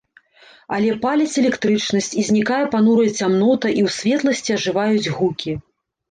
[0.75, 5.53] Але паляць электрычнасць, і знікае панурая цямнота, і ў светласці ажываюць гукі.